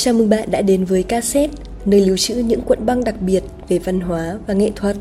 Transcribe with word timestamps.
Chào 0.00 0.14
mừng 0.14 0.28
bạn 0.28 0.50
đã 0.50 0.62
đến 0.62 0.84
với 0.84 1.02
cassette, 1.02 1.54
nơi 1.84 2.00
lưu 2.00 2.16
trữ 2.16 2.34
những 2.34 2.60
cuộn 2.60 2.86
băng 2.86 3.04
đặc 3.04 3.14
biệt 3.20 3.42
về 3.68 3.78
văn 3.78 4.00
hóa 4.00 4.38
và 4.46 4.54
nghệ 4.54 4.70
thuật. 4.76 4.96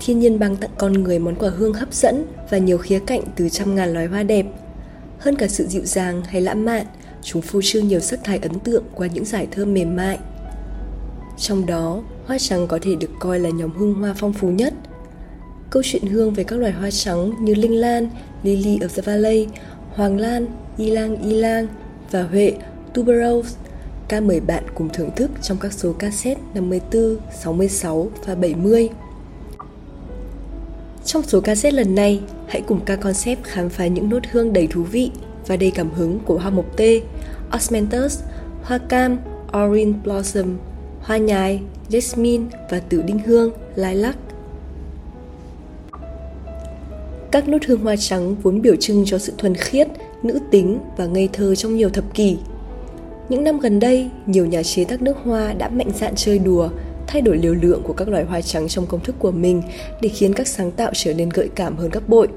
Thiên 0.00 0.18
nhiên 0.18 0.38
băng 0.38 0.56
tặng 0.56 0.70
con 0.78 0.92
người 0.92 1.18
món 1.18 1.34
quà 1.34 1.50
hương 1.50 1.72
hấp 1.72 1.94
dẫn 1.94 2.26
và 2.50 2.58
nhiều 2.58 2.78
khía 2.78 2.98
cạnh 2.98 3.20
từ 3.36 3.48
trăm 3.48 3.74
ngàn 3.74 3.92
loài 3.92 4.06
hoa 4.06 4.22
đẹp. 4.22 4.46
Hơn 5.18 5.36
cả 5.36 5.48
sự 5.48 5.66
dịu 5.66 5.84
dàng 5.84 6.22
hay 6.24 6.40
lãng 6.40 6.64
mạn, 6.64 6.86
chúng 7.22 7.42
phô 7.42 7.60
trương 7.62 7.88
nhiều 7.88 8.00
sắc 8.00 8.20
thái 8.24 8.38
ấn 8.38 8.58
tượng 8.58 8.84
qua 8.94 9.06
những 9.06 9.24
giải 9.24 9.48
thơm 9.50 9.74
mềm 9.74 9.96
mại. 9.96 10.18
Trong 11.38 11.66
đó, 11.66 12.02
hoa 12.26 12.38
trắng 12.38 12.66
có 12.66 12.78
thể 12.82 12.94
được 12.94 13.10
coi 13.18 13.38
là 13.38 13.50
nhóm 13.50 13.70
hương 13.70 13.94
hoa 13.94 14.14
phong 14.16 14.32
phú 14.32 14.48
nhất. 14.48 14.74
Câu 15.70 15.82
chuyện 15.84 16.06
hương 16.06 16.34
về 16.34 16.44
các 16.44 16.58
loài 16.58 16.72
hoa 16.72 16.90
trắng 16.90 17.32
như 17.40 17.54
linh 17.54 17.80
lan, 17.80 18.08
lily 18.42 18.78
of 18.78 18.88
the 18.88 19.02
valley, 19.02 19.46
hoàng 19.90 20.18
lan, 20.20 20.46
ylang 20.78 21.22
ylang 21.22 21.66
và 22.10 22.22
huệ 22.22 22.52
tuberose 22.94 23.56
ca 24.08 24.20
mời 24.20 24.40
bạn 24.40 24.64
cùng 24.74 24.88
thưởng 24.88 25.10
thức 25.16 25.30
trong 25.42 25.58
các 25.60 25.72
số 25.72 25.92
cassette 25.92 26.40
54, 26.54 27.16
66 27.42 28.08
và 28.26 28.34
70. 28.34 28.88
Trong 31.04 31.22
số 31.22 31.40
cassette 31.40 31.76
lần 31.76 31.94
này, 31.94 32.20
hãy 32.46 32.62
cùng 32.66 32.80
ca 32.84 32.96
concept 32.96 33.44
khám 33.44 33.68
phá 33.68 33.86
những 33.86 34.10
nốt 34.10 34.22
hương 34.30 34.52
đầy 34.52 34.66
thú 34.66 34.82
vị 34.82 35.10
và 35.46 35.56
đầy 35.56 35.70
cảm 35.70 35.90
hứng 35.90 36.18
của 36.18 36.38
hoa 36.38 36.50
mộc 36.50 36.76
tê, 36.76 37.00
osmanthus, 37.56 38.20
hoa 38.62 38.78
cam, 38.78 39.18
orange 39.48 39.98
blossom, 40.04 40.56
hoa 41.00 41.16
nhài, 41.16 41.60
jasmine 41.90 42.44
và 42.70 42.80
tử 42.80 43.02
đinh 43.02 43.18
hương, 43.18 43.50
lilac. 43.76 44.16
Các 47.30 47.48
nốt 47.48 47.58
hương 47.66 47.80
hoa 47.80 47.96
trắng 47.96 48.34
vốn 48.42 48.62
biểu 48.62 48.76
trưng 48.76 49.04
cho 49.06 49.18
sự 49.18 49.32
thuần 49.38 49.54
khiết, 49.54 49.88
nữ 50.22 50.38
tính 50.50 50.78
và 50.96 51.06
ngây 51.06 51.28
thơ 51.32 51.54
trong 51.54 51.76
nhiều 51.76 51.88
thập 51.88 52.14
kỷ. 52.14 52.38
Những 53.28 53.44
năm 53.44 53.58
gần 53.60 53.80
đây, 53.80 54.10
nhiều 54.26 54.46
nhà 54.46 54.62
chế 54.62 54.84
tác 54.84 55.02
nước 55.02 55.16
hoa 55.24 55.52
đã 55.52 55.68
mạnh 55.68 55.90
dạn 56.00 56.14
chơi 56.16 56.38
đùa, 56.38 56.68
thay 57.06 57.22
đổi 57.22 57.36
liều 57.36 57.54
lượng 57.54 57.82
của 57.82 57.92
các 57.92 58.08
loài 58.08 58.24
hoa 58.24 58.40
trắng 58.40 58.68
trong 58.68 58.86
công 58.86 59.00
thức 59.00 59.14
của 59.18 59.30
mình 59.30 59.62
để 60.00 60.08
khiến 60.08 60.32
các 60.32 60.46
sáng 60.46 60.70
tạo 60.70 60.90
trở 60.94 61.14
nên 61.14 61.28
gợi 61.28 61.48
cảm 61.54 61.76
hơn 61.76 61.90
gấp 61.90 62.08
bội. 62.08 62.28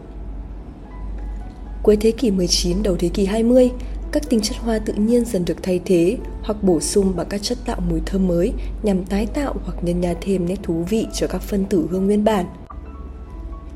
Cuối 1.83 1.95
thế 1.95 2.11
kỷ 2.11 2.31
19 2.31 2.83
đầu 2.83 2.95
thế 2.99 3.09
kỷ 3.09 3.25
20, 3.25 3.71
các 4.11 4.29
tinh 4.29 4.41
chất 4.41 4.57
hoa 4.57 4.79
tự 4.79 4.93
nhiên 4.93 5.25
dần 5.25 5.45
được 5.45 5.63
thay 5.63 5.79
thế 5.85 6.17
hoặc 6.43 6.63
bổ 6.63 6.79
sung 6.79 7.13
bằng 7.15 7.27
các 7.29 7.41
chất 7.43 7.57
tạo 7.65 7.79
mùi 7.89 7.99
thơm 8.05 8.27
mới 8.27 8.53
nhằm 8.83 9.05
tái 9.05 9.25
tạo 9.25 9.55
hoặc 9.63 9.83
nhân 9.83 10.01
nha 10.01 10.13
thêm 10.21 10.45
nét 10.45 10.57
thú 10.63 10.83
vị 10.89 11.07
cho 11.13 11.27
các 11.27 11.41
phân 11.41 11.65
tử 11.65 11.87
hương 11.91 12.05
nguyên 12.05 12.23
bản. 12.23 12.45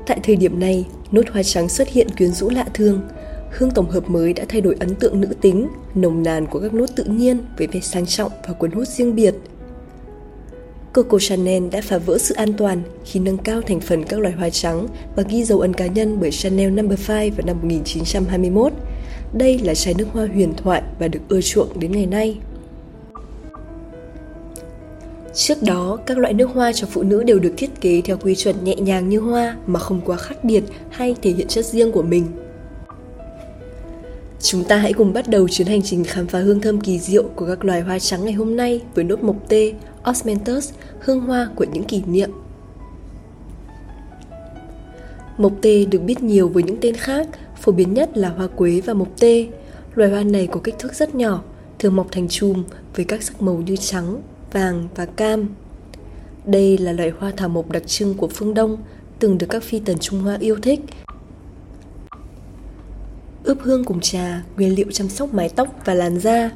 Tại 0.06 0.20
thời 0.22 0.36
điểm 0.36 0.60
này, 0.60 0.86
nốt 1.12 1.22
hoa 1.32 1.42
trắng 1.42 1.68
xuất 1.68 1.88
hiện 1.88 2.08
quyến 2.16 2.30
rũ 2.30 2.50
lạ 2.50 2.64
thường. 2.74 3.00
Hương 3.50 3.70
tổng 3.70 3.90
hợp 3.90 4.10
mới 4.10 4.32
đã 4.32 4.44
thay 4.48 4.60
đổi 4.60 4.76
ấn 4.80 4.94
tượng 4.94 5.20
nữ 5.20 5.28
tính, 5.40 5.68
nồng 5.94 6.22
nàn 6.22 6.46
của 6.46 6.60
các 6.60 6.74
nốt 6.74 6.86
tự 6.96 7.04
nhiên 7.04 7.38
với 7.58 7.66
vẻ 7.66 7.80
sang 7.80 8.06
trọng 8.06 8.32
và 8.46 8.52
cuốn 8.52 8.70
hút 8.70 8.88
riêng 8.88 9.14
biệt. 9.14 9.34
Coco 10.94 11.18
Chanel 11.20 11.68
đã 11.68 11.80
phá 11.82 11.98
vỡ 11.98 12.18
sự 12.18 12.34
an 12.34 12.52
toàn 12.52 12.82
khi 13.04 13.20
nâng 13.20 13.38
cao 13.38 13.60
thành 13.60 13.80
phần 13.80 14.04
các 14.04 14.20
loài 14.20 14.32
hoa 14.32 14.50
trắng 14.50 14.86
và 15.16 15.22
ghi 15.28 15.44
dấu 15.44 15.60
ấn 15.60 15.72
cá 15.72 15.86
nhân 15.86 16.20
bởi 16.20 16.30
Chanel 16.30 16.70
No. 16.70 16.82
5 16.82 16.88
vào 17.08 17.46
năm 17.46 17.56
1921. 17.56 18.72
Đây 19.32 19.58
là 19.58 19.74
chai 19.74 19.94
nước 19.94 20.06
hoa 20.12 20.26
huyền 20.34 20.54
thoại 20.56 20.82
và 20.98 21.08
được 21.08 21.20
ưa 21.28 21.40
chuộng 21.40 21.80
đến 21.80 21.92
ngày 21.92 22.06
nay. 22.06 22.38
Trước 25.34 25.62
đó, 25.62 25.98
các 26.06 26.18
loại 26.18 26.34
nước 26.34 26.50
hoa 26.54 26.72
cho 26.72 26.86
phụ 26.90 27.02
nữ 27.02 27.22
đều 27.22 27.38
được 27.38 27.54
thiết 27.56 27.80
kế 27.80 28.00
theo 28.04 28.16
quy 28.16 28.34
chuẩn 28.34 28.64
nhẹ 28.64 28.74
nhàng 28.74 29.08
như 29.08 29.18
hoa 29.18 29.56
mà 29.66 29.80
không 29.80 30.00
quá 30.04 30.16
khác 30.16 30.44
biệt 30.44 30.64
hay 30.90 31.16
thể 31.22 31.30
hiện 31.30 31.48
chất 31.48 31.64
riêng 31.64 31.92
của 31.92 32.02
mình. 32.02 32.26
Chúng 34.48 34.64
ta 34.64 34.76
hãy 34.76 34.92
cùng 34.92 35.12
bắt 35.12 35.28
đầu 35.28 35.48
chuyến 35.48 35.68
hành 35.68 35.82
trình 35.82 36.04
khám 36.04 36.26
phá 36.26 36.38
hương 36.38 36.60
thơm 36.60 36.80
kỳ 36.80 36.98
diệu 36.98 37.22
của 37.22 37.46
các 37.46 37.64
loài 37.64 37.80
hoa 37.80 37.98
trắng 37.98 38.24
ngày 38.24 38.32
hôm 38.32 38.56
nay 38.56 38.80
với 38.94 39.04
nốt 39.04 39.22
mộc 39.22 39.48
tê, 39.48 39.74
osmanthus, 40.10 40.70
hương 41.00 41.20
hoa 41.20 41.48
của 41.54 41.64
những 41.72 41.84
kỷ 41.84 42.02
niệm. 42.06 42.30
Mộc 45.38 45.52
tê 45.62 45.84
được 45.84 45.98
biết 45.98 46.22
nhiều 46.22 46.48
với 46.48 46.62
những 46.62 46.76
tên 46.80 46.96
khác, 46.96 47.28
phổ 47.60 47.72
biến 47.72 47.94
nhất 47.94 48.16
là 48.16 48.28
hoa 48.28 48.46
quế 48.46 48.80
và 48.80 48.94
mộc 48.94 49.08
tê. 49.20 49.46
Loài 49.94 50.10
hoa 50.10 50.22
này 50.22 50.46
có 50.46 50.60
kích 50.64 50.78
thước 50.78 50.94
rất 50.94 51.14
nhỏ, 51.14 51.42
thường 51.78 51.96
mọc 51.96 52.06
thành 52.12 52.28
chùm 52.28 52.64
với 52.96 53.04
các 53.04 53.22
sắc 53.22 53.42
màu 53.42 53.62
như 53.66 53.76
trắng, 53.76 54.22
vàng 54.52 54.88
và 54.94 55.06
cam. 55.06 55.48
Đây 56.44 56.78
là 56.78 56.92
loài 56.92 57.12
hoa 57.18 57.32
thảo 57.36 57.48
mộc 57.48 57.70
đặc 57.70 57.82
trưng 57.86 58.14
của 58.14 58.28
phương 58.28 58.54
Đông, 58.54 58.76
từng 59.18 59.38
được 59.38 59.46
các 59.50 59.62
phi 59.62 59.78
tần 59.78 59.98
Trung 59.98 60.20
Hoa 60.20 60.36
yêu 60.40 60.56
thích. 60.62 60.80
Ướp 63.46 63.60
hương 63.60 63.84
cùng 63.84 64.00
trà, 64.00 64.42
nguyên 64.56 64.74
liệu 64.74 64.86
chăm 64.92 65.08
sóc 65.08 65.34
mái 65.34 65.48
tóc 65.48 65.68
và 65.84 65.94
làn 65.94 66.18
da. 66.18 66.50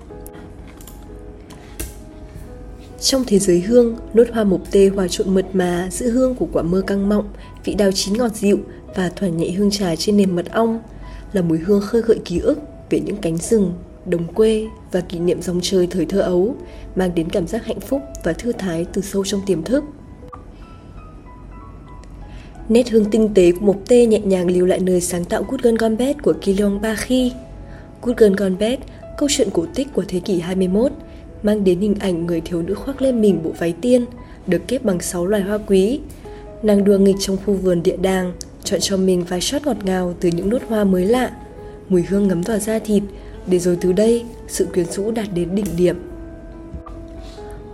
Trong 3.01 3.25
thế 3.27 3.39
giới 3.39 3.61
hương, 3.61 3.97
nốt 4.15 4.25
hoa 4.33 4.45
mộc 4.45 4.61
tê 4.71 4.89
hòa 4.89 5.09
trộn 5.09 5.35
mượt 5.35 5.47
mà 5.53 5.89
giữa 5.93 6.11
hương 6.11 6.35
của 6.35 6.49
quả 6.53 6.63
mơ 6.63 6.83
căng 6.87 7.09
mọng, 7.09 7.29
vị 7.65 7.75
đào 7.75 7.93
chín 7.93 8.15
ngọt 8.15 8.35
dịu 8.35 8.59
và 8.95 9.11
thoảng 9.17 9.37
nhẹ 9.37 9.51
hương 9.51 9.71
trà 9.71 9.97
trên 9.97 10.17
nền 10.17 10.37
mật 10.37 10.53
ong 10.53 10.81
là 11.33 11.43
mùi 11.43 11.59
hương 11.59 11.81
khơi 11.81 12.03
gợi 12.03 12.19
ký 12.25 12.39
ức 12.39 12.59
về 12.91 13.01
những 13.01 13.17
cánh 13.17 13.37
rừng, 13.37 13.73
đồng 14.07 14.33
quê 14.35 14.67
và 14.93 15.01
kỷ 15.01 15.19
niệm 15.19 15.43
dòng 15.43 15.61
trời 15.63 15.87
thời 15.91 16.07
thơ 16.07 16.21
ấu, 16.21 16.57
mang 16.95 17.15
đến 17.15 17.29
cảm 17.29 17.47
giác 17.47 17.65
hạnh 17.65 17.81
phúc 17.81 18.03
và 18.25 18.33
thư 18.33 18.53
thái 18.53 18.87
từ 18.93 19.03
sâu 19.03 19.25
trong 19.25 19.41
tiềm 19.47 19.63
thức. 19.63 19.85
Nét 22.71 22.91
hương 22.91 23.05
tinh 23.05 23.29
tế 23.35 23.53
của 23.53 23.67
mộc 23.67 23.77
tê 23.89 24.07
nhẹ 24.07 24.19
nhàng 24.19 24.51
lưu 24.51 24.67
lại 24.67 24.81
nơi 24.81 25.01
sáng 25.01 25.25
tạo 25.25 25.43
Good 25.49 25.61
Girl 25.61 25.77
Gone 25.79 25.97
Bad 25.97 26.17
của 26.23 26.33
Kilong 26.33 26.81
Bakhi. 26.81 27.33
Good 28.03 28.17
Girl 28.17 28.35
Gone 28.37 28.55
Bad, 28.61 28.79
câu 29.19 29.29
chuyện 29.33 29.49
cổ 29.53 29.67
tích 29.75 29.89
của 29.93 30.05
thế 30.09 30.21
kỷ 30.21 30.41
21, 30.41 30.93
mang 31.43 31.65
đến 31.65 31.81
hình 31.81 31.95
ảnh 32.01 32.27
người 32.27 32.41
thiếu 32.41 32.63
nữ 32.63 32.75
khoác 32.75 33.03
lên 33.03 33.21
mình 33.21 33.41
bộ 33.45 33.51
váy 33.59 33.75
tiên, 33.81 34.05
được 34.47 34.69
kép 34.69 34.85
bằng 34.85 35.01
6 35.01 35.27
loài 35.27 35.43
hoa 35.43 35.59
quý. 35.67 36.01
Nàng 36.63 36.85
đùa 36.85 36.99
nghịch 36.99 37.17
trong 37.19 37.37
khu 37.47 37.55
vườn 37.55 37.83
địa 37.83 37.97
đàng, 37.97 38.33
chọn 38.65 38.81
cho 38.81 38.97
mình 38.97 39.25
vài 39.25 39.41
shot 39.41 39.63
ngọt 39.67 39.85
ngào 39.85 40.15
từ 40.21 40.29
những 40.29 40.49
nốt 40.49 40.63
hoa 40.69 40.85
mới 40.85 41.07
lạ, 41.07 41.31
mùi 41.89 42.03
hương 42.03 42.29
ngấm 42.29 42.43
vào 42.43 42.59
da 42.59 42.79
thịt, 42.79 43.03
để 43.47 43.59
rồi 43.59 43.79
từ 43.81 43.93
đây 43.93 44.25
sự 44.49 44.67
quyến 44.75 44.87
rũ 44.87 45.11
đạt 45.11 45.29
đến 45.35 45.55
đỉnh 45.55 45.77
điểm. 45.77 45.97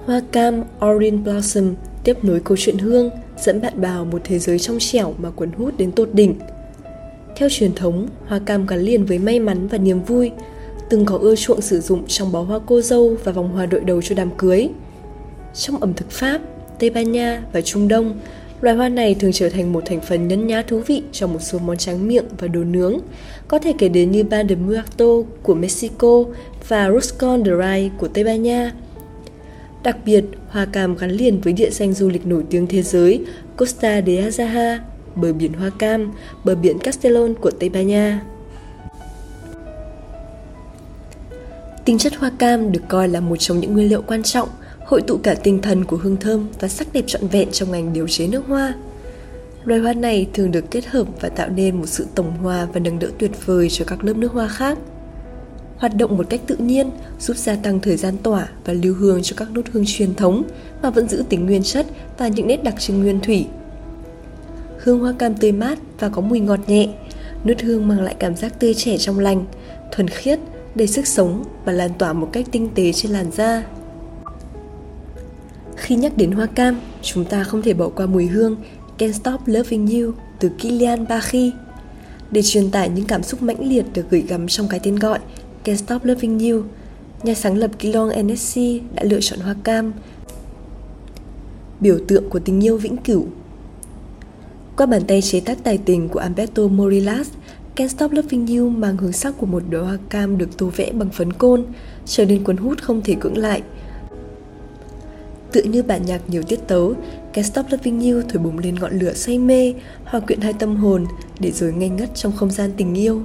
Hoa 0.04 0.22
cam 0.32 0.62
Orange 0.86 1.16
Blossom 1.16 1.74
tiếp 2.04 2.24
nối 2.24 2.40
câu 2.44 2.56
chuyện 2.60 2.78
hương, 2.78 3.10
dẫn 3.38 3.60
bạn 3.60 3.80
vào 3.80 4.04
một 4.04 4.20
thế 4.24 4.38
giới 4.38 4.58
trong 4.58 4.78
trẻo 4.80 5.14
mà 5.19 5.30
cuốn 5.30 5.52
hút 5.52 5.74
đến 5.78 5.92
tột 5.92 6.08
đỉnh. 6.12 6.34
Theo 7.36 7.48
truyền 7.48 7.74
thống, 7.74 8.08
hoa 8.26 8.38
cam 8.38 8.66
gắn 8.66 8.80
liền 8.80 9.04
với 9.04 9.19
may 9.19 9.41
mắn 9.41 9.69
và 9.69 9.78
niềm 9.78 10.02
vui, 10.02 10.30
từng 10.91 11.04
có 11.04 11.19
ưa 11.19 11.36
chuộng 11.36 11.60
sử 11.60 11.80
dụng 11.80 12.06
trong 12.06 12.32
bó 12.32 12.42
hoa 12.42 12.58
cô 12.66 12.80
dâu 12.80 13.16
và 13.24 13.32
vòng 13.32 13.48
hoa 13.48 13.66
đội 13.66 13.80
đầu 13.80 14.02
cho 14.02 14.14
đám 14.14 14.30
cưới. 14.38 14.69
Trong 15.54 15.80
ẩm 15.80 15.94
thực 15.94 16.10
Pháp, 16.10 16.41
Tây 16.78 16.91
Ban 16.91 17.12
Nha 17.12 17.42
và 17.52 17.60
Trung 17.60 17.88
Đông, 17.88 18.19
loài 18.60 18.76
hoa 18.76 18.88
này 18.88 19.14
thường 19.14 19.32
trở 19.32 19.48
thành 19.48 19.72
một 19.72 19.82
thành 19.86 20.00
phần 20.00 20.28
nhân 20.28 20.47
nhá 20.47 20.62
thú 20.62 20.82
vị 20.86 21.03
trong 21.12 21.32
một 21.32 21.42
số 21.42 21.58
món 21.58 21.76
tráng 21.76 22.08
miệng 22.08 22.24
và 22.38 22.48
đồ 22.48 22.64
nướng, 22.64 22.98
có 23.48 23.58
thể 23.58 23.72
kể 23.78 23.88
đến 23.88 24.10
như 24.10 24.24
Pan 24.30 24.48
de 24.48 24.54
Muerto 24.54 25.06
của 25.42 25.54
Mexico 25.54 26.24
và 26.68 26.91
Roscon 26.91 27.44
de 27.44 27.53
Rai 27.58 27.91
của 27.98 28.08
Tây 28.08 28.24
Ban 28.24 28.42
Nha. 28.42 28.72
Đặc 29.82 29.97
biệt, 30.04 30.25
hoa 30.48 30.64
cam 30.64 30.97
gắn 30.97 31.10
liền 31.10 31.41
với 31.41 31.53
địa 31.53 31.70
danh 31.70 31.92
du 31.92 32.09
lịch 32.09 32.26
nổi 32.26 32.44
tiếng 32.50 32.66
thế 32.66 32.82
giới 32.82 33.25
Costa 33.56 34.03
de 34.06 34.28
Azaha, 34.28 34.78
bờ 35.14 35.32
biển 35.32 35.53
Hoa 35.53 35.70
Cam, 35.78 36.12
bờ 36.44 36.54
biển 36.54 36.78
Castellón 36.78 37.34
của 37.34 37.50
Tây 37.50 37.69
Ban 37.69 37.86
Nha. 37.86 38.20
Tinh 41.84 41.98
chất 41.98 42.15
hoa 42.16 42.31
cam 42.38 42.72
được 42.72 42.82
coi 42.88 43.09
là 43.09 43.20
một 43.20 43.36
trong 43.36 43.60
những 43.60 43.72
nguyên 43.72 43.88
liệu 43.88 44.03
quan 44.03 44.22
trọng, 44.22 44.48
hội 44.84 45.03
tụ 45.03 45.16
cả 45.22 45.34
tinh 45.34 45.62
thần 45.62 45.84
của 45.84 45.97
hương 45.97 46.16
thơm 46.16 46.48
và 46.60 46.69
sắc 46.69 46.92
đẹp 46.92 47.04
trọn 47.06 47.28
vẹn 47.28 47.50
trong 47.50 47.72
ngành 47.72 47.92
điều 47.92 48.09
chế 48.09 48.26
nước 48.26 48.42
hoa. 48.47 48.75
Loài 49.65 49.81
hoa 49.81 49.92
này 49.92 50.26
thường 50.34 50.50
được 50.50 50.70
kết 50.70 50.86
hợp 50.86 51.06
và 51.20 51.28
tạo 51.28 51.48
nên 51.48 51.76
một 51.76 51.86
sự 51.86 52.06
tổng 52.15 52.36
hòa 52.36 52.69
và 52.72 52.81
nâng 52.81 52.98
đỡ 52.98 53.09
tuyệt 53.19 53.31
vời 53.47 53.68
cho 53.71 53.84
các 53.84 54.04
lớp 54.04 54.16
nước 54.16 54.33
hoa 54.33 54.48
khác. 54.48 54.78
Hoạt 55.78 55.96
động 55.96 56.16
một 56.16 56.26
cách 56.30 56.40
tự 56.46 56.56
nhiên 56.56 56.90
giúp 57.20 57.36
gia 57.36 57.56
tăng 57.56 57.80
thời 57.80 57.96
gian 57.96 58.16
tỏa 58.22 58.48
và 58.64 58.72
lưu 58.72 58.94
hương 58.94 59.22
cho 59.22 59.36
các 59.36 59.50
nốt 59.50 59.62
hương 59.72 59.84
truyền 59.86 60.14
thống 60.14 60.42
mà 60.82 60.90
vẫn 60.90 61.08
giữ 61.08 61.24
tính 61.28 61.46
nguyên 61.46 61.62
chất 61.62 61.86
và 62.18 62.28
những 62.28 62.46
nét 62.46 62.64
đặc 62.64 62.74
trưng 62.78 63.02
nguyên 63.02 63.20
thủy. 63.20 63.46
Hương 64.78 65.00
hoa 65.00 65.14
cam 65.18 65.34
tươi 65.34 65.52
mát 65.52 65.78
và 65.98 66.08
có 66.08 66.20
mùi 66.20 66.40
ngọt 66.40 66.60
nhẹ, 66.66 66.88
nốt 67.44 67.60
hương 67.62 67.88
mang 67.88 68.00
lại 68.00 68.16
cảm 68.18 68.36
giác 68.36 68.60
tươi 68.60 68.74
trẻ 68.74 68.98
trong 68.98 69.18
lành, 69.18 69.44
thuần 69.92 70.08
khiết, 70.08 70.38
đầy 70.74 70.86
sức 70.86 71.06
sống 71.06 71.44
và 71.64 71.72
lan 71.72 71.90
tỏa 71.98 72.12
một 72.12 72.28
cách 72.32 72.46
tinh 72.52 72.68
tế 72.74 72.92
trên 72.92 73.12
làn 73.12 73.30
da. 73.32 73.66
Khi 75.76 75.96
nhắc 75.96 76.16
đến 76.16 76.32
hoa 76.32 76.46
cam, 76.46 76.80
chúng 77.02 77.24
ta 77.24 77.44
không 77.44 77.62
thể 77.62 77.74
bỏ 77.74 77.88
qua 77.88 78.06
mùi 78.06 78.26
hương 78.26 78.56
Can't 78.98 79.12
Stop 79.12 79.40
Loving 79.46 79.86
You 79.86 80.12
từ 80.38 80.50
Kilian 80.58 81.08
Bakhi. 81.08 81.52
Để 82.30 82.42
truyền 82.42 82.70
tải 82.70 82.88
những 82.88 83.04
cảm 83.04 83.22
xúc 83.22 83.42
mãnh 83.42 83.68
liệt 83.68 83.84
được 83.94 84.10
gửi 84.10 84.24
gắm 84.28 84.48
trong 84.48 84.68
cái 84.68 84.80
tên 84.82 84.96
gọi 84.96 85.18
Can't 85.66 85.77
Stop 85.77 86.04
Loving 86.04 86.39
You, 86.39 86.63
nhà 87.22 87.34
sáng 87.34 87.57
lập 87.57 87.71
Kilong 87.78 88.10
NSC 88.22 88.60
đã 88.95 89.03
lựa 89.03 89.21
chọn 89.21 89.39
hoa 89.39 89.54
cam, 89.65 89.92
biểu 91.80 91.98
tượng 92.09 92.30
của 92.30 92.39
tình 92.39 92.65
yêu 92.65 92.77
vĩnh 92.77 92.97
cửu. 92.97 93.27
Qua 94.77 94.86
bàn 94.86 95.03
tay 95.09 95.22
chế 95.22 95.41
tác 95.41 95.65
tài 95.65 95.78
tình 95.78 96.09
của 96.09 96.18
Alberto 96.18 96.63
Morillas, 96.66 97.28
Can't 97.77 97.89
Stop 97.89 98.13
Loving 98.13 98.47
You 98.47 98.68
mang 98.68 98.97
hướng 98.97 99.13
sắc 99.13 99.34
của 99.39 99.47
một 99.47 99.63
đóa 99.71 99.83
hoa 99.83 99.98
cam 100.09 100.39
được 100.39 100.59
tô 100.59 100.71
vẽ 100.77 100.92
bằng 100.92 101.10
phấn 101.10 101.33
côn, 101.33 101.65
trở 102.04 102.24
nên 102.24 102.45
cuốn 102.45 102.57
hút 102.57 102.83
không 102.83 103.03
thể 103.03 103.15
cưỡng 103.21 103.39
lại. 103.39 103.62
Tựa 105.53 105.62
như 105.62 105.83
bản 105.83 106.07
nhạc 106.07 106.21
nhiều 106.28 106.42
tiết 106.42 106.69
tấu, 106.69 106.95
Can't 107.33 107.42
Stop 107.42 107.66
Loving 107.71 108.01
You 108.01 108.22
thổi 108.28 108.42
bùng 108.42 108.59
lên 108.59 108.74
ngọn 108.74 108.98
lửa 108.98 109.12
say 109.12 109.39
mê, 109.39 109.74
hòa 110.04 110.21
quyện 110.21 110.41
hai 110.41 110.53
tâm 110.53 110.77
hồn 110.77 111.07
để 111.41 111.51
rồi 111.51 111.72
ngây 111.72 111.89
ngất 111.89 112.15
trong 112.15 112.33
không 112.33 112.51
gian 112.51 112.71
tình 112.77 112.95
yêu. 112.95 113.22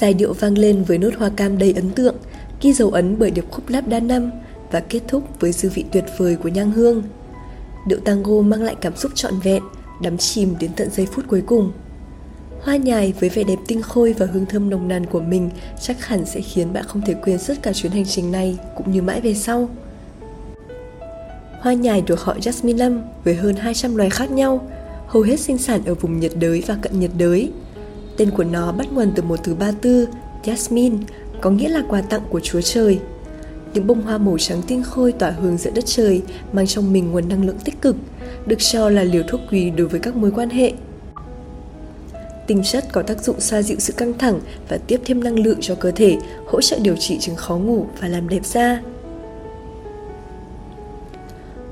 Giai 0.00 0.14
điệu 0.14 0.32
vang 0.32 0.58
lên 0.58 0.84
với 0.84 0.98
nốt 0.98 1.10
hoa 1.18 1.30
cam 1.36 1.58
đầy 1.58 1.72
ấn 1.72 1.90
tượng, 1.90 2.16
ghi 2.60 2.72
dấu 2.72 2.90
ấn 2.90 3.18
bởi 3.18 3.30
điệp 3.30 3.44
khúc 3.50 3.68
lap 3.68 3.88
đa 3.88 4.00
năm 4.00 4.30
và 4.70 4.80
kết 4.80 5.00
thúc 5.08 5.40
với 5.40 5.52
dư 5.52 5.70
vị 5.74 5.84
tuyệt 5.92 6.04
vời 6.18 6.36
của 6.36 6.48
nhang 6.48 6.70
hương. 6.70 7.02
Điệu 7.86 7.98
tango 8.04 8.40
mang 8.40 8.62
lại 8.62 8.74
cảm 8.80 8.96
xúc 8.96 9.12
trọn 9.14 9.40
vẹn, 9.40 9.62
đắm 10.02 10.18
chìm 10.18 10.54
đến 10.60 10.70
tận 10.76 10.90
giây 10.90 11.06
phút 11.06 11.24
cuối 11.28 11.42
cùng. 11.46 11.72
Hoa 12.62 12.76
nhài 12.76 13.12
với 13.20 13.28
vẻ 13.28 13.42
đẹp 13.44 13.58
tinh 13.66 13.82
khôi 13.82 14.12
và 14.12 14.26
hương 14.26 14.46
thơm 14.46 14.70
nồng 14.70 14.88
nàn 14.88 15.06
của 15.06 15.20
mình 15.20 15.50
chắc 15.82 16.06
hẳn 16.06 16.26
sẽ 16.26 16.40
khiến 16.40 16.72
bạn 16.72 16.84
không 16.86 17.02
thể 17.02 17.14
quên 17.14 17.38
suốt 17.38 17.54
cả 17.62 17.72
chuyến 17.72 17.92
hành 17.92 18.04
trình 18.04 18.32
này 18.32 18.58
cũng 18.76 18.92
như 18.92 19.02
mãi 19.02 19.20
về 19.20 19.34
sau. 19.34 19.68
Hoa 21.60 21.72
nhài 21.72 22.00
được 22.00 22.20
họ 22.20 22.34
Jasmine 22.34 22.78
Lâm 22.78 23.02
với 23.24 23.34
hơn 23.34 23.56
200 23.56 23.96
loài 23.96 24.10
khác 24.10 24.30
nhau, 24.30 24.68
hầu 25.06 25.22
hết 25.22 25.40
sinh 25.40 25.58
sản 25.58 25.80
ở 25.86 25.94
vùng 25.94 26.20
nhiệt 26.20 26.32
đới 26.40 26.62
và 26.66 26.76
cận 26.82 27.00
nhiệt 27.00 27.10
đới. 27.18 27.50
Tên 28.16 28.30
của 28.30 28.44
nó 28.44 28.72
bắt 28.72 28.92
nguồn 28.92 29.12
từ 29.14 29.22
một 29.22 29.44
thứ 29.44 29.54
Ba 29.54 29.72
Tư, 29.80 30.08
Jasmine, 30.44 30.98
có 31.40 31.50
nghĩa 31.50 31.68
là 31.68 31.82
quà 31.88 32.00
tặng 32.00 32.22
của 32.30 32.40
Chúa 32.40 32.60
Trời. 32.60 32.98
Những 33.74 33.86
bông 33.86 34.02
hoa 34.02 34.18
màu 34.18 34.38
trắng 34.38 34.62
tinh 34.66 34.82
khôi 34.82 35.12
tỏa 35.12 35.30
hương 35.30 35.56
giữa 35.56 35.70
đất 35.70 35.84
trời 35.86 36.22
mang 36.52 36.66
trong 36.66 36.92
mình 36.92 37.12
nguồn 37.12 37.28
năng 37.28 37.46
lượng 37.46 37.58
tích 37.64 37.80
cực, 37.80 37.96
được 38.46 38.58
cho 38.58 38.88
là 38.88 39.02
liều 39.02 39.22
thuốc 39.28 39.40
quý 39.50 39.70
đối 39.70 39.86
với 39.86 40.00
các 40.00 40.16
mối 40.16 40.30
quan 40.30 40.50
hệ. 40.50 40.72
Tinh 42.46 42.62
chất 42.64 42.84
có 42.92 43.02
tác 43.02 43.22
dụng 43.22 43.40
xoa 43.40 43.62
dịu 43.62 43.76
sự 43.80 43.92
căng 43.92 44.18
thẳng 44.18 44.40
và 44.68 44.78
tiếp 44.86 45.00
thêm 45.04 45.24
năng 45.24 45.38
lượng 45.38 45.58
cho 45.60 45.74
cơ 45.74 45.90
thể, 45.90 46.16
hỗ 46.46 46.60
trợ 46.60 46.78
điều 46.82 46.96
trị 46.96 47.18
chứng 47.20 47.36
khó 47.36 47.56
ngủ 47.56 47.86
và 48.00 48.08
làm 48.08 48.28
đẹp 48.28 48.46
da. 48.46 48.82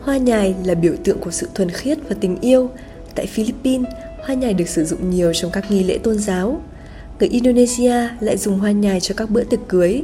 Hoa 0.01 0.17
nhài 0.17 0.55
là 0.65 0.75
biểu 0.75 0.95
tượng 1.05 1.19
của 1.19 1.31
sự 1.31 1.49
thuần 1.55 1.71
khiết 1.71 1.99
và 2.09 2.17
tình 2.21 2.37
yêu. 2.41 2.71
Tại 3.15 3.27
Philippines, 3.27 3.89
hoa 4.23 4.35
nhài 4.35 4.55
được 4.55 4.69
sử 4.69 4.85
dụng 4.85 5.11
nhiều 5.11 5.33
trong 5.33 5.51
các 5.51 5.71
nghi 5.71 5.85
lễ 5.85 5.99
tôn 5.99 6.19
giáo. 6.19 6.61
Người 7.21 7.29
Indonesia 7.29 8.09
lại 8.21 8.37
dùng 8.37 8.59
hoa 8.59 8.71
nhài 8.71 9.01
cho 9.01 9.15
các 9.19 9.31
bữa 9.31 9.45
tiệc 9.45 9.61
cưới. 9.69 10.03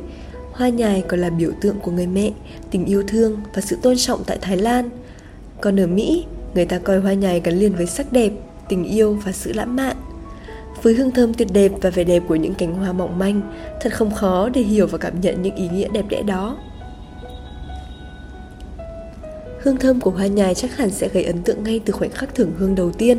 Hoa 0.52 0.68
nhài 0.68 1.04
còn 1.08 1.20
là 1.20 1.30
biểu 1.30 1.50
tượng 1.60 1.80
của 1.80 1.90
người 1.90 2.06
mẹ, 2.06 2.30
tình 2.70 2.84
yêu 2.84 3.02
thương 3.08 3.40
và 3.54 3.60
sự 3.60 3.78
tôn 3.82 3.96
trọng 3.96 4.24
tại 4.26 4.38
Thái 4.40 4.56
Lan. 4.56 4.90
Còn 5.60 5.80
ở 5.80 5.86
Mỹ, 5.86 6.24
người 6.54 6.64
ta 6.64 6.78
coi 6.78 7.00
hoa 7.00 7.12
nhài 7.12 7.40
gắn 7.44 7.58
liền 7.58 7.74
với 7.74 7.86
sắc 7.86 8.12
đẹp, 8.12 8.30
tình 8.68 8.84
yêu 8.84 9.18
và 9.24 9.32
sự 9.32 9.52
lãng 9.52 9.76
mạn. 9.76 9.96
Với 10.82 10.94
hương 10.94 11.10
thơm 11.10 11.34
tuyệt 11.34 11.48
đẹp 11.52 11.72
và 11.82 11.90
vẻ 11.90 12.04
đẹp 12.04 12.22
của 12.28 12.36
những 12.36 12.54
cánh 12.54 12.74
hoa 12.74 12.92
mỏng 12.92 13.18
manh, 13.18 13.40
thật 13.80 13.94
không 13.94 14.14
khó 14.14 14.48
để 14.48 14.60
hiểu 14.60 14.86
và 14.86 14.98
cảm 14.98 15.20
nhận 15.20 15.42
những 15.42 15.54
ý 15.54 15.68
nghĩa 15.68 15.88
đẹp 15.88 16.04
đẽ 16.08 16.22
đó. 16.22 16.56
Hương 19.62 19.76
thơm 19.76 20.00
của 20.00 20.10
hoa 20.10 20.26
nhài 20.26 20.54
chắc 20.54 20.76
hẳn 20.76 20.90
sẽ 20.90 21.08
gây 21.08 21.24
ấn 21.24 21.42
tượng 21.42 21.64
ngay 21.64 21.80
từ 21.84 21.92
khoảnh 21.92 22.10
khắc 22.10 22.34
thưởng 22.34 22.52
hương 22.58 22.74
đầu 22.74 22.92
tiên, 22.92 23.18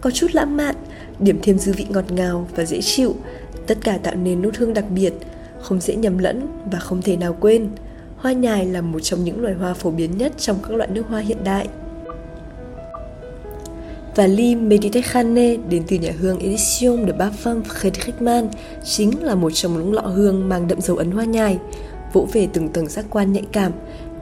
có 0.00 0.10
chút 0.10 0.26
lãng 0.32 0.56
mạn, 0.56 0.74
điểm 1.18 1.38
thêm 1.42 1.58
dư 1.58 1.72
vị 1.72 1.86
ngọt 1.88 2.12
ngào 2.12 2.48
và 2.56 2.64
dễ 2.64 2.80
chịu, 2.80 3.14
tất 3.66 3.78
cả 3.84 3.98
tạo 4.02 4.14
nên 4.14 4.42
nốt 4.42 4.56
hương 4.56 4.74
đặc 4.74 4.84
biệt, 4.90 5.12
không 5.60 5.80
dễ 5.80 5.96
nhầm 5.96 6.18
lẫn 6.18 6.46
và 6.72 6.78
không 6.78 7.02
thể 7.02 7.16
nào 7.16 7.36
quên. 7.40 7.68
Hoa 8.16 8.32
nhài 8.32 8.66
là 8.66 8.80
một 8.80 9.00
trong 9.00 9.24
những 9.24 9.42
loài 9.42 9.54
hoa 9.54 9.74
phổ 9.74 9.90
biến 9.90 10.18
nhất 10.18 10.32
trong 10.38 10.58
các 10.62 10.70
loại 10.70 10.88
nước 10.92 11.02
hoa 11.08 11.20
hiện 11.20 11.44
đại. 11.44 11.68
Và 14.16 14.26
ly 14.26 14.54
mediterrane 14.54 15.56
đến 15.56 15.82
từ 15.88 15.96
nhà 15.96 16.12
hương 16.18 16.38
Edition 16.38 17.06
de 17.06 17.12
Parfum 17.12 17.62
Frédéric 17.62 18.12
Mann 18.20 18.48
chính 18.84 19.22
là 19.22 19.34
một 19.34 19.50
trong 19.50 19.74
những 19.74 19.92
lọ 19.92 20.00
hương 20.00 20.48
mang 20.48 20.68
đậm 20.68 20.80
dấu 20.80 20.96
ấn 20.96 21.10
hoa 21.10 21.24
nhài, 21.24 21.58
vỗ 22.12 22.28
về 22.32 22.48
từng 22.52 22.68
tầng 22.68 22.88
giác 22.88 23.04
quan 23.10 23.32
nhạy 23.32 23.44
cảm, 23.52 23.72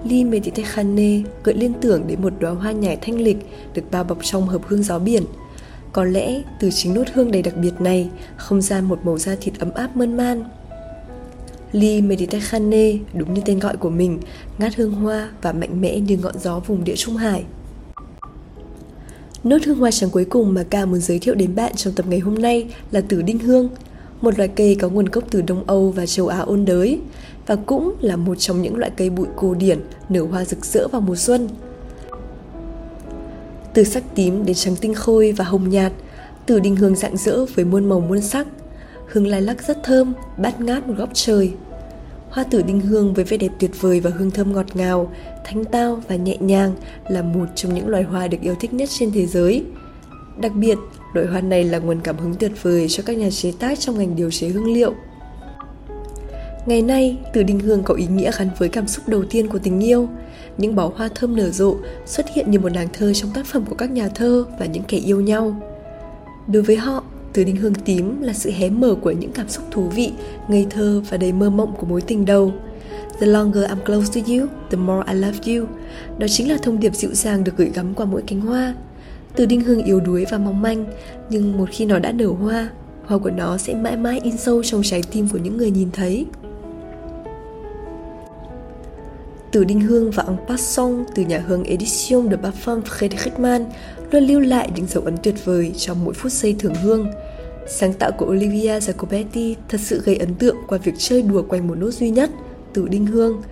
Ly 0.05 0.25
mediterrane 0.25 1.23
gợi 1.45 1.55
liên 1.55 1.73
tưởng 1.81 2.07
đến 2.07 2.23
một 2.23 2.33
đóa 2.39 2.51
hoa 2.51 2.73
nhài 2.73 2.97
thanh 2.97 3.21
lịch 3.21 3.37
được 3.75 3.83
bao 3.91 4.05
bọc 4.05 4.19
trong 4.23 4.49
hợp 4.49 4.61
hương 4.67 4.83
gió 4.83 4.99
biển. 4.99 5.23
Có 5.93 6.05
lẽ 6.05 6.43
từ 6.61 6.71
chính 6.71 6.95
nốt 6.95 7.05
hương 7.15 7.31
đầy 7.31 7.43
đặc 7.43 7.55
biệt 7.57 7.81
này, 7.81 8.11
không 8.37 8.63
gian 8.63 8.85
một 8.85 8.99
màu 9.05 9.19
da 9.19 9.35
thịt 9.41 9.59
ấm 9.59 9.71
áp 9.75 9.97
mơn 9.97 10.17
man. 10.17 10.45
Ly 11.73 12.01
Mediterranee 12.01 12.99
đúng 13.15 13.35
như 13.35 13.43
tên 13.45 13.59
gọi 13.59 13.77
của 13.77 13.91
mình, 13.91 14.21
ngát 14.59 14.75
hương 14.75 14.93
hoa 14.93 15.31
và 15.43 15.53
mạnh 15.53 15.81
mẽ 15.81 16.01
như 16.01 16.17
ngọn 16.17 16.39
gió 16.39 16.59
vùng 16.59 16.85
địa 16.85 16.97
Trung 16.97 17.17
Hải. 17.17 17.45
Nốt 19.45 19.59
hương 19.65 19.79
hoa 19.79 19.91
trắng 19.91 20.11
cuối 20.11 20.25
cùng 20.25 20.55
mà 20.55 20.65
ca 20.71 20.87
muốn 20.87 21.01
giới 21.01 21.19
thiệu 21.19 21.35
đến 21.35 21.55
bạn 21.55 21.73
trong 21.77 21.95
tập 21.95 22.07
ngày 22.09 22.19
hôm 22.19 22.35
nay 22.35 22.67
là 22.91 23.01
tử 23.01 23.23
đinh 23.23 23.39
hương, 23.39 23.69
một 24.21 24.39
loại 24.39 24.49
cây 24.49 24.75
có 24.81 24.89
nguồn 24.89 25.05
gốc 25.05 25.25
từ 25.31 25.43
Đông 25.43 25.65
Âu 25.67 25.91
và 25.91 26.07
châu 26.07 26.29
Á 26.29 26.39
ôn 26.39 26.65
đới 26.65 27.01
và 27.47 27.57
cũng 27.57 27.95
là 28.01 28.17
một 28.17 28.35
trong 28.35 28.63
những 28.63 28.77
loại 28.77 28.91
cây 28.97 29.11
bụi 29.11 29.27
cổ 29.37 29.55
điển 29.55 29.79
nở 30.09 30.23
hoa 30.23 30.45
rực 30.45 30.65
rỡ 30.65 30.89
vào 30.89 31.01
mùa 31.01 31.17
xuân. 31.17 31.49
Từ 33.79 33.85
sắc 33.85 34.03
tím 34.15 34.45
đến 34.45 34.57
trắng 34.57 34.77
tinh 34.81 34.95
khôi 34.95 35.33
và 35.33 35.45
hồng 35.45 35.69
nhạt, 35.69 35.93
từ 36.47 36.61
đinh 36.61 36.77
hương 36.77 36.97
rạng 36.97 37.17
rỡ 37.17 37.45
với 37.45 37.65
muôn 37.65 37.89
màu 37.89 38.01
muôn 38.01 38.21
sắc. 38.21 38.47
Hương 39.07 39.27
lai 39.27 39.43
lắc 39.43 39.63
rất 39.63 39.79
thơm, 39.83 40.13
bát 40.37 40.61
ngát 40.61 40.89
một 40.89 40.95
góc 40.97 41.09
trời. 41.13 41.53
Hoa 42.31 42.45
tử 42.45 42.63
đinh 42.63 42.81
hương 42.81 43.15
với 43.15 43.25
vẻ 43.25 43.37
đẹp 43.37 43.49
tuyệt 43.59 43.71
vời 43.81 44.01
và 44.01 44.11
hương 44.11 44.31
thơm 44.31 44.53
ngọt 44.53 44.67
ngào, 44.75 45.13
thanh 45.45 45.65
tao 45.65 46.03
và 46.09 46.17
nhẹ 46.17 46.37
nhàng 46.41 46.75
là 47.09 47.23
một 47.23 47.47
trong 47.55 47.75
những 47.75 47.89
loài 47.89 48.03
hoa 48.03 48.29
được 48.29 48.39
yêu 48.41 48.55
thích 48.61 48.73
nhất 48.73 48.89
trên 48.99 49.13
thế 49.13 49.27
giới. 49.27 49.65
Đặc 50.41 50.53
biệt, 50.55 50.79
loại 51.13 51.27
hoa 51.27 51.41
này 51.41 51.65
là 51.65 51.79
nguồn 51.79 52.01
cảm 52.01 52.17
hứng 52.19 52.35
tuyệt 52.35 52.53
vời 52.63 52.87
cho 52.89 53.03
các 53.07 53.17
nhà 53.17 53.29
chế 53.31 53.53
tác 53.59 53.81
trong 53.81 53.99
ngành 53.99 54.17
điều 54.17 54.31
chế 54.31 54.49
hương 54.49 54.73
liệu. 54.73 54.95
Ngày 56.67 56.83
nay, 56.83 57.19
từ 57.33 57.43
đinh 57.43 57.61
hương 57.61 57.83
có 57.83 57.95
ý 57.95 58.07
nghĩa 58.07 58.31
gắn 58.39 58.49
với 58.59 58.69
cảm 58.69 58.89
xúc 58.89 59.09
đầu 59.09 59.25
tiên 59.31 59.49
của 59.49 59.59
tình 59.59 59.81
yêu. 59.81 60.09
Những 60.59 60.75
bó 60.75 60.91
hoa 60.97 61.09
thơm 61.15 61.37
nở 61.37 61.51
rộ 61.51 61.77
xuất 62.07 62.27
hiện 62.35 62.51
như 62.51 62.59
một 62.59 62.73
nàng 62.73 62.89
thơ 62.93 63.13
trong 63.13 63.31
tác 63.35 63.47
phẩm 63.47 63.65
của 63.65 63.75
các 63.75 63.91
nhà 63.91 64.09
thơ 64.09 64.45
và 64.59 64.67
những 64.67 64.83
kẻ 64.89 64.99
yêu 64.99 65.21
nhau. 65.21 65.57
Đối 66.47 66.63
với 66.63 66.77
họ, 66.77 67.05
từ 67.33 67.45
đinh 67.45 67.57
hương 67.57 67.75
tím 67.75 68.23
là 68.23 68.33
sự 68.33 68.51
hé 68.51 68.71
mở 68.71 68.95
của 68.95 69.11
những 69.11 69.33
cảm 69.33 69.49
xúc 69.49 69.65
thú 69.71 69.89
vị, 69.89 70.13
ngây 70.49 70.67
thơ 70.71 71.03
và 71.11 71.17
đầy 71.17 71.33
mơ 71.33 71.51
mộng 71.51 71.75
của 71.79 71.87
mối 71.87 72.01
tình 72.01 72.25
đầu. 72.25 72.53
The 73.21 73.27
longer 73.27 73.65
I'm 73.65 73.81
close 73.85 74.21
to 74.21 74.33
you, 74.33 74.47
the 74.71 74.79
more 74.79 75.13
I 75.13 75.15
love 75.15 75.55
you. 75.55 75.67
Đó 76.19 76.27
chính 76.29 76.51
là 76.51 76.59
thông 76.63 76.81
điệp 76.81 76.95
dịu 76.95 77.15
dàng 77.15 77.45
được 77.45 77.53
gửi 77.57 77.71
gắm 77.75 77.95
qua 77.95 78.07
mỗi 78.07 78.23
cánh 78.27 78.41
hoa. 78.41 78.75
Từ 79.37 79.47
đinh 79.47 79.61
hương 79.61 79.83
yếu 79.83 80.01
đuối 80.01 80.25
và 80.31 80.39
mong 80.39 80.63
manh, 80.63 80.85
nhưng 81.31 81.59
một 81.59 81.69
khi 81.73 81.87
nó 81.87 81.99
đã 81.99 82.13
nở 82.13 82.27
hoa, 82.27 82.71
hoa 83.05 83.19
của 83.19 83.31
nó 83.31 83.59
sẽ 83.59 83.75
mãi 83.75 83.97
mãi 83.97 84.21
in 84.23 84.37
sâu 84.37 84.63
trong 84.63 84.83
trái 84.85 85.03
tim 85.13 85.29
của 85.29 85.39
những 85.39 85.57
người 85.57 85.71
nhìn 85.71 85.91
thấy. 85.93 86.27
Từ 89.53 89.65
Đinh 89.65 89.81
Hương 89.81 90.11
và 90.11 90.25
En 90.27 90.37
Passant 90.49 91.07
từ 91.15 91.23
nhà 91.23 91.39
hương 91.47 91.65
Edition 91.65 92.31
de 92.31 92.37
Parfum 92.37 92.83
Frédéric 92.83 93.41
Mann 93.41 93.65
luôn 94.11 94.23
lưu 94.23 94.41
lại 94.41 94.71
những 94.75 94.87
dấu 94.87 95.05
ấn 95.05 95.17
tuyệt 95.23 95.45
vời 95.45 95.73
trong 95.77 96.05
mỗi 96.05 96.15
phút 96.15 96.33
giây 96.33 96.57
thưởng 96.59 96.75
hương. 96.75 97.11
Sáng 97.69 97.93
tạo 97.93 98.11
của 98.19 98.27
Olivia 98.27 98.79
Jacobetti 98.79 99.55
thật 99.69 99.81
sự 99.81 100.03
gây 100.05 100.17
ấn 100.17 100.35
tượng 100.35 100.57
qua 100.69 100.79
việc 100.79 100.95
chơi 100.99 101.23
đùa 101.23 101.43
quanh 101.49 101.69
một 101.69 101.75
nốt 101.75 101.91
duy 101.91 102.11
nhất, 102.11 102.31
từ 102.73 102.89
Đinh 102.89 103.07
Hương, 103.07 103.43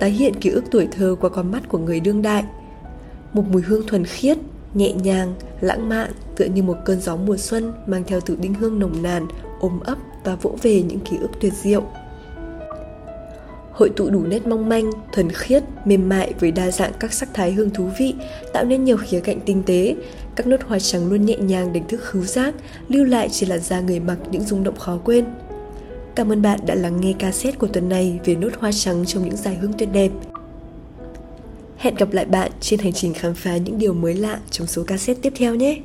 tái 0.00 0.10
hiện 0.10 0.34
ký 0.40 0.50
ức 0.50 0.64
tuổi 0.70 0.88
thơ 0.92 1.16
qua 1.20 1.30
con 1.30 1.52
mắt 1.52 1.68
của 1.68 1.78
người 1.78 2.00
đương 2.00 2.22
đại. 2.22 2.44
Một 3.32 3.44
mùi 3.50 3.62
hương 3.62 3.86
thuần 3.86 4.04
khiết, 4.04 4.38
nhẹ 4.74 4.92
nhàng, 4.92 5.34
lãng 5.60 5.88
mạn 5.88 6.10
tựa 6.36 6.44
như 6.44 6.62
một 6.62 6.76
cơn 6.84 7.00
gió 7.00 7.16
mùa 7.16 7.36
xuân 7.36 7.72
mang 7.86 8.04
theo 8.06 8.20
từ 8.20 8.36
Đinh 8.40 8.54
Hương 8.54 8.78
nồng 8.78 9.02
nàn, 9.02 9.26
ôm 9.60 9.80
ấp 9.80 9.98
và 10.24 10.34
vỗ 10.34 10.56
về 10.62 10.82
những 10.82 11.00
ký 11.00 11.16
ức 11.20 11.30
tuyệt 11.40 11.52
diệu 11.62 11.82
hội 13.74 13.90
tụ 13.96 14.10
đủ 14.10 14.22
nét 14.26 14.46
mong 14.46 14.68
manh, 14.68 14.90
thuần 15.12 15.30
khiết, 15.32 15.62
mềm 15.84 16.08
mại 16.08 16.34
với 16.40 16.50
đa 16.50 16.70
dạng 16.70 16.92
các 17.00 17.12
sắc 17.12 17.28
thái 17.34 17.52
hương 17.52 17.70
thú 17.70 17.90
vị, 17.98 18.14
tạo 18.52 18.64
nên 18.64 18.84
nhiều 18.84 18.96
khía 18.96 19.20
cạnh 19.20 19.40
tinh 19.40 19.62
tế. 19.66 19.96
Các 20.36 20.46
nốt 20.46 20.60
hoa 20.66 20.78
trắng 20.78 21.10
luôn 21.10 21.24
nhẹ 21.24 21.36
nhàng 21.36 21.72
đánh 21.72 21.88
thức 21.88 22.00
khứu 22.02 22.24
giác, 22.24 22.54
lưu 22.88 23.04
lại 23.04 23.28
trên 23.28 23.48
làn 23.48 23.60
da 23.60 23.80
người 23.80 24.00
mặc 24.00 24.16
những 24.30 24.42
rung 24.42 24.64
động 24.64 24.76
khó 24.76 24.98
quên. 25.04 25.24
Cảm 26.14 26.32
ơn 26.32 26.42
bạn 26.42 26.60
đã 26.66 26.74
lắng 26.74 27.00
nghe 27.00 27.12
cassette 27.18 27.58
của 27.58 27.66
tuần 27.66 27.88
này 27.88 28.20
về 28.24 28.34
nốt 28.34 28.50
hoa 28.58 28.72
trắng 28.72 29.04
trong 29.06 29.24
những 29.24 29.36
giải 29.36 29.54
hương 29.54 29.72
tuyệt 29.72 29.88
đẹp. 29.92 30.10
Hẹn 31.76 31.94
gặp 31.94 32.12
lại 32.12 32.24
bạn 32.24 32.50
trên 32.60 32.80
hành 32.80 32.92
trình 32.92 33.14
khám 33.14 33.34
phá 33.34 33.56
những 33.56 33.78
điều 33.78 33.92
mới 33.92 34.14
lạ 34.14 34.38
trong 34.50 34.66
số 34.66 34.84
cassette 34.84 35.20
tiếp 35.22 35.32
theo 35.36 35.54
nhé! 35.54 35.80